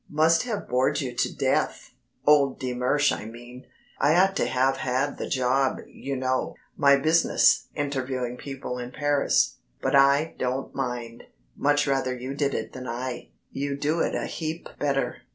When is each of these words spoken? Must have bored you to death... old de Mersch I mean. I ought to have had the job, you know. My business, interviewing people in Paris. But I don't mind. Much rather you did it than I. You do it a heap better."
Must 0.09 0.41
have 0.45 0.67
bored 0.67 0.99
you 0.99 1.13
to 1.13 1.35
death... 1.35 1.91
old 2.25 2.59
de 2.59 2.73
Mersch 2.73 3.11
I 3.11 3.25
mean. 3.25 3.67
I 3.99 4.15
ought 4.15 4.35
to 4.37 4.47
have 4.47 4.77
had 4.77 5.19
the 5.19 5.29
job, 5.29 5.77
you 5.85 6.15
know. 6.15 6.55
My 6.75 6.95
business, 6.95 7.67
interviewing 7.75 8.35
people 8.37 8.79
in 8.79 8.89
Paris. 8.89 9.57
But 9.79 9.95
I 9.95 10.33
don't 10.39 10.73
mind. 10.73 11.25
Much 11.55 11.85
rather 11.85 12.17
you 12.17 12.33
did 12.33 12.55
it 12.55 12.73
than 12.73 12.87
I. 12.87 13.29
You 13.51 13.77
do 13.77 13.99
it 13.99 14.15
a 14.15 14.25
heap 14.25 14.69
better." 14.79 15.17